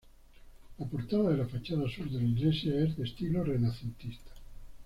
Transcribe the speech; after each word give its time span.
La 0.79 0.87
portada 0.87 1.29
de 1.29 1.37
la 1.37 1.45
fachada 1.45 1.87
sur 1.87 2.09
de 2.09 2.17
la 2.17 2.23
iglesia 2.27 2.73
es 2.83 2.97
de 2.97 3.03
estilo 3.03 3.43
renacentista. 3.43 4.31